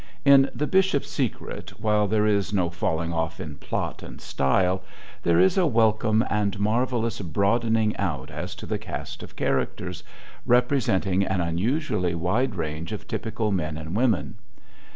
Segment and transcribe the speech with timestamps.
[0.25, 4.83] In "The Bishop's Secret," while there is no falling off in plot and style,
[5.21, 10.01] there is a welcome and marvelous broadening out as to the cast of characters,
[10.43, 14.39] representing an unusually wide range of typical men and women.